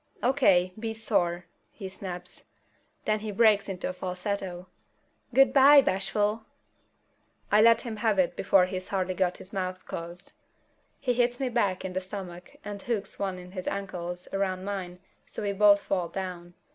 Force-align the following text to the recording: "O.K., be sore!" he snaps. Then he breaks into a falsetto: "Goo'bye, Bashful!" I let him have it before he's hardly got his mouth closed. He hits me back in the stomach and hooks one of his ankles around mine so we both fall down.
"O.K., 0.23 0.73
be 0.79 0.95
sore!" 0.95 1.45
he 1.69 1.87
snaps. 1.87 2.45
Then 3.05 3.19
he 3.19 3.29
breaks 3.31 3.69
into 3.69 3.87
a 3.87 3.93
falsetto: 3.93 4.65
"Goo'bye, 5.31 5.81
Bashful!" 5.81 6.43
I 7.51 7.61
let 7.61 7.81
him 7.81 7.97
have 7.97 8.17
it 8.17 8.35
before 8.35 8.65
he's 8.65 8.87
hardly 8.87 9.13
got 9.13 9.37
his 9.37 9.53
mouth 9.53 9.85
closed. 9.85 10.33
He 10.99 11.13
hits 11.13 11.39
me 11.39 11.49
back 11.49 11.85
in 11.85 11.93
the 11.93 12.01
stomach 12.01 12.55
and 12.65 12.81
hooks 12.81 13.19
one 13.19 13.37
of 13.37 13.51
his 13.53 13.67
ankles 13.67 14.27
around 14.33 14.65
mine 14.65 14.97
so 15.27 15.43
we 15.43 15.51
both 15.53 15.81
fall 15.83 16.07
down. 16.09 16.55